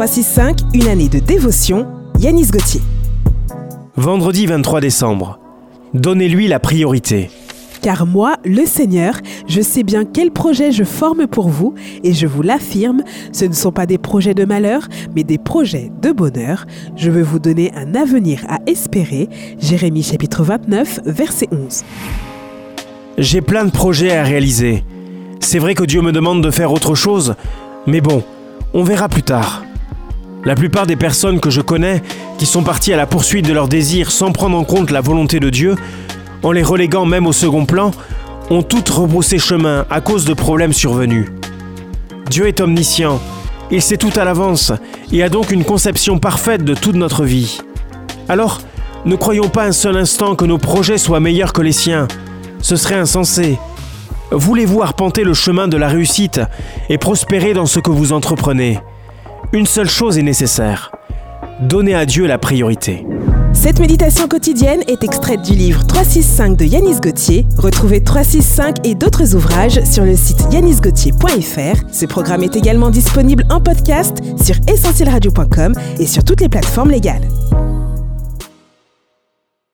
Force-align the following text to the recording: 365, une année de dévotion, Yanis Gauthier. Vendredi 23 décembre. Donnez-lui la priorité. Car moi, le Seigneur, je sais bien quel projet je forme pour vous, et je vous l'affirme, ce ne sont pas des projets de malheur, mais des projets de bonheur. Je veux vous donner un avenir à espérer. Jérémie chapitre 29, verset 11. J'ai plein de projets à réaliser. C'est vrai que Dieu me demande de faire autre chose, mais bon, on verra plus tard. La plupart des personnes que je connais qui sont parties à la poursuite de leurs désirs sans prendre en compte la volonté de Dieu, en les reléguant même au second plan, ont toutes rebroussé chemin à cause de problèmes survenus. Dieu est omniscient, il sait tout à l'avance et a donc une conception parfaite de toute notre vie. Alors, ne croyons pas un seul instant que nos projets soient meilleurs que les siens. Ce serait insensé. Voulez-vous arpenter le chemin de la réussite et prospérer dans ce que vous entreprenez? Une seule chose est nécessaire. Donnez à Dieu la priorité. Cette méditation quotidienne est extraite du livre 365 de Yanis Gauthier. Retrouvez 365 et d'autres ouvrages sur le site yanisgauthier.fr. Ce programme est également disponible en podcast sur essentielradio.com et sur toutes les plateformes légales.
365, 0.00 0.60
une 0.72 0.88
année 0.88 1.10
de 1.10 1.18
dévotion, 1.18 1.86
Yanis 2.18 2.46
Gauthier. 2.46 2.80
Vendredi 3.96 4.46
23 4.46 4.80
décembre. 4.80 5.38
Donnez-lui 5.92 6.48
la 6.48 6.58
priorité. 6.58 7.28
Car 7.82 8.06
moi, 8.06 8.36
le 8.46 8.64
Seigneur, 8.64 9.16
je 9.46 9.60
sais 9.60 9.82
bien 9.82 10.06
quel 10.06 10.30
projet 10.30 10.72
je 10.72 10.84
forme 10.84 11.26
pour 11.26 11.50
vous, 11.50 11.74
et 12.02 12.14
je 12.14 12.26
vous 12.26 12.40
l'affirme, 12.40 13.02
ce 13.32 13.44
ne 13.44 13.52
sont 13.52 13.72
pas 13.72 13.84
des 13.84 13.98
projets 13.98 14.32
de 14.32 14.46
malheur, 14.46 14.88
mais 15.14 15.22
des 15.22 15.36
projets 15.36 15.92
de 16.00 16.12
bonheur. 16.12 16.64
Je 16.96 17.10
veux 17.10 17.22
vous 17.22 17.38
donner 17.38 17.70
un 17.74 17.94
avenir 17.94 18.40
à 18.48 18.60
espérer. 18.66 19.28
Jérémie 19.58 20.02
chapitre 20.02 20.42
29, 20.42 21.00
verset 21.04 21.48
11. 21.52 21.84
J'ai 23.18 23.42
plein 23.42 23.66
de 23.66 23.70
projets 23.70 24.16
à 24.16 24.22
réaliser. 24.22 24.82
C'est 25.40 25.58
vrai 25.58 25.74
que 25.74 25.84
Dieu 25.84 26.00
me 26.00 26.12
demande 26.12 26.42
de 26.42 26.50
faire 26.50 26.72
autre 26.72 26.94
chose, 26.94 27.34
mais 27.86 28.00
bon, 28.00 28.22
on 28.72 28.82
verra 28.82 29.10
plus 29.10 29.22
tard. 29.22 29.62
La 30.44 30.54
plupart 30.54 30.86
des 30.86 30.96
personnes 30.96 31.38
que 31.38 31.50
je 31.50 31.60
connais 31.60 32.02
qui 32.38 32.46
sont 32.46 32.62
parties 32.62 32.94
à 32.94 32.96
la 32.96 33.06
poursuite 33.06 33.46
de 33.46 33.52
leurs 33.52 33.68
désirs 33.68 34.10
sans 34.10 34.32
prendre 34.32 34.56
en 34.56 34.64
compte 34.64 34.90
la 34.90 35.02
volonté 35.02 35.38
de 35.38 35.50
Dieu, 35.50 35.74
en 36.42 36.52
les 36.52 36.62
reléguant 36.62 37.04
même 37.04 37.26
au 37.26 37.32
second 37.32 37.66
plan, 37.66 37.90
ont 38.48 38.62
toutes 38.62 38.88
rebroussé 38.88 39.38
chemin 39.38 39.84
à 39.90 40.00
cause 40.00 40.24
de 40.24 40.32
problèmes 40.32 40.72
survenus. 40.72 41.28
Dieu 42.30 42.46
est 42.46 42.60
omniscient, 42.60 43.20
il 43.70 43.82
sait 43.82 43.98
tout 43.98 44.12
à 44.16 44.24
l'avance 44.24 44.72
et 45.12 45.22
a 45.22 45.28
donc 45.28 45.50
une 45.50 45.64
conception 45.64 46.18
parfaite 46.18 46.64
de 46.64 46.74
toute 46.74 46.96
notre 46.96 47.24
vie. 47.24 47.60
Alors, 48.28 48.60
ne 49.04 49.16
croyons 49.16 49.48
pas 49.48 49.64
un 49.64 49.72
seul 49.72 49.96
instant 49.96 50.36
que 50.36 50.44
nos 50.46 50.58
projets 50.58 50.98
soient 50.98 51.20
meilleurs 51.20 51.52
que 51.52 51.62
les 51.62 51.72
siens. 51.72 52.08
Ce 52.62 52.76
serait 52.76 52.98
insensé. 52.98 53.58
Voulez-vous 54.30 54.82
arpenter 54.82 55.22
le 55.22 55.34
chemin 55.34 55.68
de 55.68 55.76
la 55.76 55.88
réussite 55.88 56.40
et 56.88 56.98
prospérer 56.98 57.52
dans 57.52 57.66
ce 57.66 57.80
que 57.80 57.90
vous 57.90 58.12
entreprenez? 58.12 58.78
Une 59.52 59.66
seule 59.66 59.88
chose 59.88 60.16
est 60.16 60.22
nécessaire. 60.22 60.92
Donnez 61.60 61.94
à 61.94 62.06
Dieu 62.06 62.26
la 62.26 62.38
priorité. 62.38 63.04
Cette 63.52 63.80
méditation 63.80 64.28
quotidienne 64.28 64.82
est 64.86 65.02
extraite 65.02 65.42
du 65.42 65.54
livre 65.54 65.84
365 65.84 66.56
de 66.56 66.64
Yanis 66.64 67.00
Gauthier. 67.00 67.46
Retrouvez 67.58 68.00
365 68.04 68.86
et 68.86 68.94
d'autres 68.94 69.34
ouvrages 69.34 69.82
sur 69.82 70.04
le 70.04 70.14
site 70.14 70.46
yanisgauthier.fr. 70.52 71.82
Ce 71.90 72.06
programme 72.06 72.44
est 72.44 72.54
également 72.54 72.90
disponible 72.90 73.44
en 73.50 73.60
podcast 73.60 74.18
sur 74.40 74.54
essentielradio.com 74.72 75.74
et 75.98 76.06
sur 76.06 76.22
toutes 76.22 76.42
les 76.42 76.48
plateformes 76.48 76.92
légales. 76.92 77.26